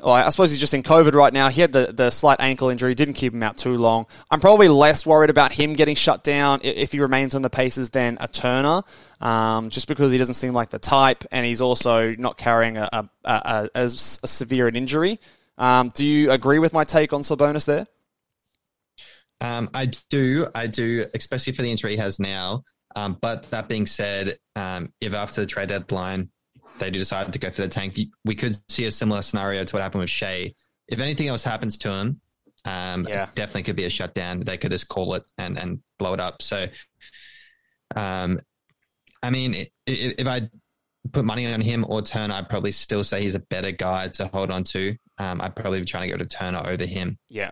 Well, 0.06 0.14
I 0.14 0.30
suppose 0.30 0.52
he's 0.52 0.60
just 0.60 0.72
in 0.72 0.84
COVID 0.84 1.14
right 1.14 1.32
now. 1.32 1.48
He 1.48 1.60
had 1.60 1.72
the, 1.72 1.92
the 1.92 2.10
slight 2.10 2.36
ankle 2.38 2.68
injury, 2.68 2.94
didn't 2.94 3.14
keep 3.14 3.34
him 3.34 3.42
out 3.42 3.56
too 3.56 3.76
long. 3.76 4.06
I'm 4.30 4.38
probably 4.38 4.68
less 4.68 5.04
worried 5.04 5.30
about 5.30 5.52
him 5.52 5.72
getting 5.72 5.96
shut 5.96 6.22
down 6.22 6.60
if 6.62 6.92
he 6.92 7.00
remains 7.00 7.34
on 7.34 7.42
the 7.42 7.50
Pacers 7.50 7.90
than 7.90 8.16
a 8.20 8.28
Turner, 8.28 8.82
um, 9.20 9.68
just 9.68 9.88
because 9.88 10.12
he 10.12 10.18
doesn't 10.18 10.36
seem 10.36 10.52
like 10.52 10.70
the 10.70 10.78
type, 10.78 11.24
and 11.32 11.44
he's 11.44 11.60
also 11.60 12.14
not 12.14 12.38
carrying 12.38 12.76
a, 12.76 12.88
a, 12.92 13.08
a, 13.24 13.68
a, 13.74 13.88
severe 13.88 14.68
an 14.68 14.76
injury. 14.76 15.18
Um, 15.58 15.88
do 15.92 16.06
you 16.06 16.30
agree 16.30 16.60
with 16.60 16.72
my 16.72 16.84
take 16.84 17.12
on 17.12 17.22
Sabonis 17.22 17.66
there? 17.66 17.88
Um, 19.40 19.68
I 19.74 19.86
do, 20.08 20.46
I 20.54 20.68
do, 20.68 21.04
especially 21.14 21.52
for 21.52 21.62
the 21.62 21.70
injury 21.72 21.90
he 21.90 21.96
has 21.96 22.20
now. 22.20 22.62
Um, 22.94 23.18
but 23.20 23.50
that 23.50 23.68
being 23.68 23.86
said, 23.86 24.38
um, 24.54 24.92
if 25.00 25.14
after 25.14 25.40
the 25.40 25.48
trade 25.48 25.70
deadline 25.70 26.30
they 26.78 26.90
do 26.90 26.98
decide 26.98 27.32
to 27.32 27.38
go 27.38 27.50
for 27.50 27.62
the 27.62 27.68
tank, 27.68 27.96
we 28.24 28.34
could 28.34 28.56
see 28.70 28.84
a 28.84 28.92
similar 28.92 29.22
scenario 29.22 29.64
to 29.64 29.76
what 29.76 29.82
happened 29.82 30.00
with 30.00 30.10
Shai. 30.10 30.54
If 30.88 31.00
anything 31.00 31.28
else 31.28 31.42
happens 31.44 31.78
to 31.78 31.90
him, 31.90 32.20
um, 32.64 33.06
yeah. 33.08 33.28
definitely 33.34 33.64
could 33.64 33.76
be 33.76 33.84
a 33.84 33.90
shutdown. 33.90 34.40
They 34.40 34.56
could 34.56 34.70
just 34.70 34.88
call 34.88 35.14
it 35.14 35.24
and 35.38 35.58
and 35.58 35.80
blow 35.98 36.14
it 36.14 36.20
up. 36.20 36.42
So, 36.42 36.66
um, 37.94 38.38
I 39.22 39.30
mean, 39.30 39.66
if 39.86 40.26
I 40.26 40.48
put 41.12 41.24
money 41.24 41.46
on 41.52 41.60
him 41.60 41.84
or 41.88 42.02
Turner, 42.02 42.34
I'd 42.34 42.48
probably 42.48 42.72
still 42.72 43.04
say 43.04 43.22
he's 43.22 43.34
a 43.34 43.40
better 43.40 43.70
guy 43.70 44.08
to 44.08 44.26
hold 44.28 44.50
on 44.50 44.64
to. 44.64 44.96
Um, 45.18 45.40
I'd 45.40 45.56
probably 45.56 45.80
be 45.80 45.86
trying 45.86 46.08
to 46.10 46.16
go 46.16 46.22
to 46.22 46.28
Turner 46.28 46.62
over 46.66 46.84
him. 46.84 47.18
Yeah. 47.28 47.50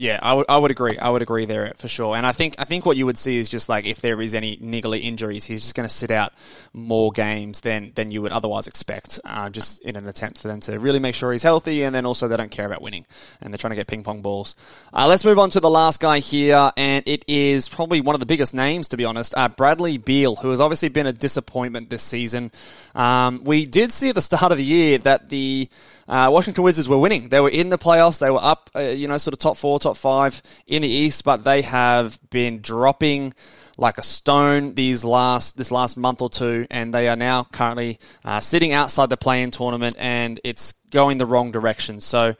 Yeah, 0.00 0.18
I 0.22 0.32
would, 0.32 0.46
I 0.48 0.56
would 0.56 0.70
agree. 0.70 0.96
I 0.96 1.10
would 1.10 1.20
agree 1.20 1.44
there 1.44 1.74
for 1.76 1.86
sure. 1.86 2.16
And 2.16 2.26
I 2.26 2.32
think 2.32 2.54
I 2.58 2.64
think 2.64 2.86
what 2.86 2.96
you 2.96 3.04
would 3.04 3.18
see 3.18 3.36
is 3.36 3.50
just 3.50 3.68
like 3.68 3.84
if 3.84 4.00
there 4.00 4.18
is 4.22 4.34
any 4.34 4.56
niggly 4.56 5.02
injuries, 5.02 5.44
he's 5.44 5.60
just 5.60 5.74
going 5.74 5.86
to 5.86 5.94
sit 5.94 6.10
out 6.10 6.32
more 6.72 7.12
games 7.12 7.60
than 7.60 7.92
than 7.94 8.10
you 8.10 8.22
would 8.22 8.32
otherwise 8.32 8.66
expect, 8.66 9.20
uh, 9.26 9.50
just 9.50 9.82
in 9.82 9.96
an 9.96 10.08
attempt 10.08 10.40
for 10.40 10.48
them 10.48 10.60
to 10.60 10.78
really 10.78 11.00
make 11.00 11.14
sure 11.14 11.32
he's 11.32 11.42
healthy, 11.42 11.82
and 11.82 11.94
then 11.94 12.06
also 12.06 12.28
they 12.28 12.38
don't 12.38 12.50
care 12.50 12.64
about 12.64 12.80
winning 12.80 13.04
and 13.42 13.52
they're 13.52 13.58
trying 13.58 13.72
to 13.72 13.76
get 13.76 13.88
ping 13.88 14.02
pong 14.02 14.22
balls. 14.22 14.56
Uh, 14.90 15.06
let's 15.06 15.22
move 15.22 15.38
on 15.38 15.50
to 15.50 15.60
the 15.60 15.68
last 15.68 16.00
guy 16.00 16.18
here, 16.18 16.72
and 16.78 17.04
it 17.06 17.22
is 17.28 17.68
probably 17.68 18.00
one 18.00 18.14
of 18.14 18.20
the 18.20 18.26
biggest 18.26 18.54
names 18.54 18.88
to 18.88 18.96
be 18.96 19.04
honest, 19.04 19.34
uh, 19.36 19.50
Bradley 19.50 19.98
Beal, 19.98 20.34
who 20.34 20.48
has 20.48 20.62
obviously 20.62 20.88
been 20.88 21.08
a 21.08 21.12
disappointment 21.12 21.90
this 21.90 22.02
season. 22.02 22.52
Um, 22.94 23.44
we 23.44 23.66
did 23.66 23.92
see 23.92 24.08
at 24.08 24.14
the 24.14 24.22
start 24.22 24.50
of 24.50 24.56
the 24.56 24.64
year 24.64 24.96
that 24.96 25.28
the 25.28 25.68
uh, 26.10 26.28
Washington 26.28 26.64
Wizards 26.64 26.88
were 26.88 26.98
winning. 26.98 27.28
They 27.28 27.38
were 27.38 27.48
in 27.48 27.68
the 27.68 27.78
playoffs. 27.78 28.18
They 28.18 28.32
were 28.32 28.42
up, 28.42 28.68
uh, 28.74 28.80
you 28.80 29.06
know, 29.06 29.16
sort 29.16 29.32
of 29.32 29.38
top 29.38 29.56
four, 29.56 29.78
top 29.78 29.96
five 29.96 30.42
in 30.66 30.82
the 30.82 30.88
East, 30.88 31.22
but 31.22 31.44
they 31.44 31.62
have 31.62 32.18
been 32.30 32.60
dropping 32.60 33.32
like 33.78 33.96
a 33.96 34.02
stone 34.02 34.74
these 34.74 35.04
last 35.04 35.56
this 35.56 35.70
last 35.70 35.96
month 35.96 36.20
or 36.20 36.28
two, 36.28 36.66
and 36.68 36.92
they 36.92 37.08
are 37.08 37.14
now 37.14 37.44
currently 37.44 38.00
uh, 38.24 38.40
sitting 38.40 38.72
outside 38.72 39.08
the 39.08 39.16
play-in 39.16 39.52
tournament, 39.52 39.94
and 40.00 40.40
it's 40.42 40.72
going 40.90 41.18
the 41.18 41.26
wrong 41.26 41.52
direction. 41.52 42.00
So. 42.00 42.34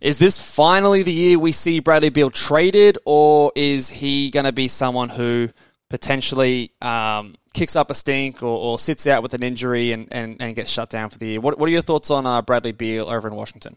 Is 0.00 0.18
this 0.18 0.42
finally 0.42 1.02
the 1.02 1.12
year 1.12 1.38
we 1.38 1.52
see 1.52 1.78
Bradley 1.78 2.08
Beal 2.08 2.30
traded, 2.30 2.96
or 3.04 3.52
is 3.54 3.90
he 3.90 4.30
going 4.30 4.46
to 4.46 4.52
be 4.52 4.66
someone 4.66 5.10
who 5.10 5.50
potentially 5.90 6.72
um, 6.80 7.34
kicks 7.52 7.76
up 7.76 7.90
a 7.90 7.94
stink 7.94 8.42
or, 8.42 8.46
or, 8.46 8.78
sits 8.78 9.06
out 9.06 9.22
with 9.22 9.34
an 9.34 9.42
injury 9.42 9.92
and, 9.92 10.08
and, 10.10 10.40
and 10.40 10.56
gets 10.56 10.70
shut 10.70 10.88
down 10.88 11.10
for 11.10 11.18
the 11.18 11.26
year. 11.26 11.40
What, 11.40 11.58
what 11.58 11.68
are 11.68 11.72
your 11.72 11.82
thoughts 11.82 12.10
on 12.10 12.26
uh, 12.26 12.40
Bradley 12.40 12.72
Beal 12.72 13.10
over 13.10 13.28
in 13.28 13.34
Washington? 13.34 13.76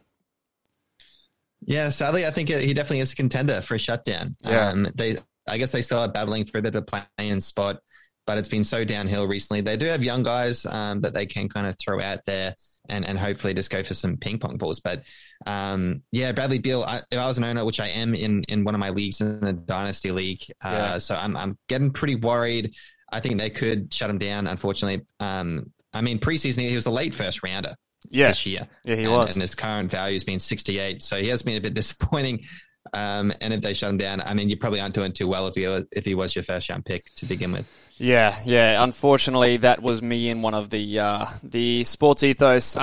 Yeah, 1.66 1.90
sadly, 1.90 2.26
I 2.26 2.32
think 2.32 2.50
he 2.50 2.74
definitely 2.74 3.00
is 3.00 3.14
a 3.14 3.16
contender 3.16 3.62
for 3.62 3.76
a 3.76 3.80
shutdown. 3.80 4.36
Yeah. 4.42 4.70
Um, 4.70 4.88
they, 4.96 5.18
I 5.48 5.58
guess 5.58 5.72
they 5.72 5.82
still 5.82 6.00
are 6.00 6.08
battling 6.08 6.46
for 6.46 6.60
a 6.60 6.62
bit 6.62 6.76
of 6.76 6.84
a 6.84 6.86
play-in 6.86 7.42
spot, 7.42 7.80
but 8.26 8.38
it's 8.38 8.50
been 8.50 8.64
so 8.64 8.84
downhill 8.84 9.28
recently. 9.28 9.62
They 9.62 9.78
do 9.78 9.88
have 9.88 10.04
young 10.04 10.24
guys 10.24 10.66
um, 10.66 11.02
that 11.02 11.14
they 11.14 11.26
can 11.26 11.50
kind 11.50 11.68
of 11.68 11.78
throw 11.78 12.02
out 12.02 12.26
there 12.26 12.56
and, 12.90 13.06
and 13.06 13.18
hopefully 13.18 13.54
just 13.54 13.70
go 13.70 13.84
for 13.84 13.94
some 13.94 14.18
ping 14.18 14.40
pong 14.40 14.58
balls. 14.58 14.80
But 14.80 15.04
um, 15.46 16.04
yeah, 16.12 16.32
Bradley 16.32 16.60
Beal, 16.60 16.84
I, 16.84 17.02
if 17.12 17.18
I 17.18 17.28
was 17.28 17.38
an 17.38 17.44
owner, 17.44 17.66
which 17.66 17.80
I 17.80 17.90
am 17.90 18.14
in, 18.14 18.44
in 18.44 18.64
one 18.64 18.76
of 18.76 18.80
my 18.80 18.90
leagues 18.90 19.22
in 19.22 19.40
the 19.40 19.54
Dynasty 19.54 20.12
League, 20.12 20.44
uh, 20.64 20.70
yeah. 20.72 20.98
so 20.98 21.16
I'm, 21.16 21.36
I'm 21.38 21.58
getting 21.68 21.92
pretty 21.92 22.16
worried 22.16 22.74
I 23.14 23.20
think 23.20 23.38
they 23.38 23.52
could 23.52 23.94
shut 23.94 24.10
him 24.10 24.18
down. 24.18 24.48
Unfortunately, 24.48 25.06
um, 25.20 25.72
I 25.94 26.02
mean 26.02 26.20
preseason 26.20 26.68
he 26.68 26.76
was 26.76 26.88
a 26.88 26.92
late 26.92 27.14
first 27.14 27.44
rounder. 27.44 27.76
Yeah. 28.10 28.28
this 28.30 28.46
year. 28.46 28.68
Yeah, 28.84 28.96
he 28.96 29.04
and, 29.04 29.14
was, 29.14 29.34
and 29.34 29.42
his 29.42 29.56
current 29.56 29.90
value 29.90 30.16
has 30.16 30.26
been 30.26 30.40
sixty 30.40 30.80
eight. 30.80 31.04
So 31.04 31.18
he 31.18 31.30
has 31.30 31.44
been 31.44 31.56
a 31.56 31.62
bit 31.62 31.74
disappointing. 31.76 32.46
Um, 32.94 33.34
and 33.42 33.54
if 33.54 33.62
they 33.62 33.74
shut 33.74 33.90
him 33.90 33.98
down, 33.98 34.22
I 34.22 34.34
mean, 34.34 34.50
you 34.50 34.58
probably 34.58 34.80
aren't 34.80 34.96
doing 34.96 35.14
too 35.14 35.28
well 35.28 35.48
if 35.48 35.56
he 35.56 35.68
was, 35.68 35.86
if 35.92 36.06
he 36.06 36.16
was 36.16 36.36
your 36.36 36.44
first 36.44 36.70
round 36.70 36.86
pick 36.86 37.14
to 37.16 37.26
begin 37.26 37.52
with. 37.52 37.68
Yeah, 37.98 38.36
yeah. 38.46 38.84
Unfortunately, 38.84 39.58
that 39.58 39.82
was 39.82 40.02
me 40.02 40.30
in 40.30 40.42
one 40.42 40.54
of 40.54 40.70
the 40.70 41.00
uh, 41.00 41.26
the 41.44 41.84
Sports 41.84 42.24
Ethos 42.24 42.76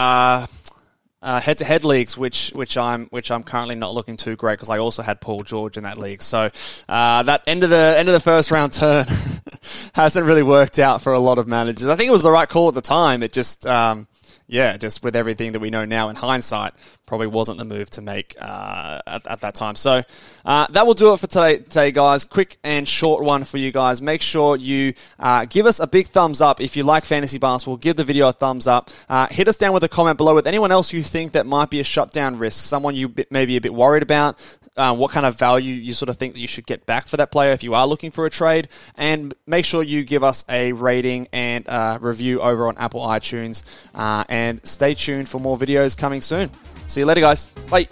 uh, 1.22 1.40
head 1.40 1.58
to 1.58 1.64
head 1.64 1.84
leagues, 1.84 2.16
which 2.16 2.50
which 2.50 2.76
I'm 2.76 3.06
which 3.06 3.30
I'm 3.30 3.42
currently 3.42 3.74
not 3.74 3.94
looking 3.94 4.16
too 4.16 4.36
great 4.36 4.54
because 4.54 4.70
I 4.70 4.78
also 4.78 5.02
had 5.02 5.20
Paul 5.20 5.42
George 5.42 5.76
in 5.76 5.82
that 5.84 5.98
league. 5.98 6.22
So 6.22 6.50
uh, 6.88 7.22
that 7.24 7.42
end 7.46 7.64
of 7.64 7.70
the 7.70 7.94
end 7.96 8.08
of 8.08 8.12
the 8.14 8.20
first 8.20 8.50
round 8.50 8.72
turn 8.72 9.04
hasn't 9.94 10.26
really 10.26 10.42
worked 10.42 10.78
out 10.78 11.02
for 11.02 11.12
a 11.12 11.18
lot 11.18 11.38
of 11.38 11.46
managers. 11.46 11.88
I 11.88 11.96
think 11.96 12.08
it 12.08 12.12
was 12.12 12.22
the 12.22 12.30
right 12.30 12.48
call 12.48 12.68
at 12.68 12.74
the 12.74 12.80
time. 12.80 13.22
It 13.22 13.32
just 13.32 13.66
um, 13.66 14.08
yeah, 14.50 14.76
just 14.76 15.04
with 15.04 15.14
everything 15.14 15.52
that 15.52 15.60
we 15.60 15.70
know 15.70 15.84
now 15.84 16.08
in 16.08 16.16
hindsight, 16.16 16.74
probably 17.06 17.28
wasn't 17.28 17.58
the 17.58 17.64
move 17.64 17.88
to 17.90 18.00
make 18.00 18.36
uh, 18.40 19.00
at, 19.06 19.26
at, 19.26 19.40
that 19.40 19.54
time. 19.54 19.74
So 19.74 20.02
uh, 20.44 20.66
that 20.70 20.86
will 20.86 20.94
do 20.94 21.12
it 21.12 21.20
for 21.20 21.26
today, 21.26 21.58
today, 21.58 21.90
guys. 21.92 22.24
Quick 22.24 22.56
and 22.64 22.86
short 22.86 23.24
one 23.24 23.44
for 23.44 23.58
you 23.58 23.70
guys. 23.70 24.02
Make 24.02 24.22
sure 24.22 24.56
you 24.56 24.94
uh, 25.18 25.44
give 25.44 25.66
us 25.66 25.78
a 25.78 25.86
big 25.86 26.08
thumbs 26.08 26.40
up 26.40 26.60
if 26.60 26.76
you 26.76 26.82
like 26.82 27.04
fantasy 27.04 27.38
basketball. 27.38 27.76
Give 27.76 27.94
the 27.94 28.04
video 28.04 28.28
a 28.28 28.32
thumbs 28.32 28.66
up. 28.66 28.90
Uh, 29.08 29.28
hit 29.30 29.46
us 29.46 29.56
down 29.56 29.72
with 29.72 29.84
a 29.84 29.88
comment 29.88 30.18
below 30.18 30.34
with 30.34 30.46
anyone 30.46 30.72
else 30.72 30.92
you 30.92 31.02
think 31.02 31.32
that 31.32 31.46
might 31.46 31.70
be 31.70 31.78
a 31.80 31.84
shutdown 31.84 32.38
risk, 32.38 32.64
someone 32.64 32.96
you 32.96 33.12
may 33.30 33.46
be 33.46 33.56
a 33.56 33.60
bit 33.60 33.74
worried 33.74 34.02
about. 34.02 34.38
Uh, 34.76 34.94
what 34.94 35.10
kind 35.10 35.26
of 35.26 35.38
value 35.38 35.74
you 35.74 35.92
sort 35.92 36.08
of 36.08 36.16
think 36.16 36.34
that 36.34 36.40
you 36.40 36.48
should 36.48 36.64
get 36.64 36.86
back 36.86 37.06
for 37.06 37.16
that 37.16 37.30
player 37.30 37.50
if 37.50 37.62
you 37.62 37.74
are 37.74 37.86
looking 37.86 38.10
for 38.10 38.24
a 38.24 38.30
trade, 38.30 38.68
and 38.96 39.34
make 39.46 39.64
sure 39.64 39.82
you 39.82 40.04
give 40.04 40.22
us 40.22 40.44
a 40.48 40.72
rating 40.72 41.28
and 41.32 41.68
uh, 41.68 41.98
review 42.00 42.40
over 42.40 42.68
on 42.68 42.78
Apple 42.78 43.02
iTunes. 43.02 43.62
And 44.40 44.64
stay 44.66 44.94
tuned 44.94 45.28
for 45.28 45.38
more 45.40 45.58
videos 45.58 45.96
coming 45.96 46.22
soon. 46.22 46.50
See 46.86 47.00
you 47.00 47.06
later, 47.06 47.20
guys. 47.20 47.46
Bye. 47.70 47.88